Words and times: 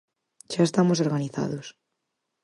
Xa 0.53 0.61
estamos 0.65 0.99
organizados. 1.05 1.67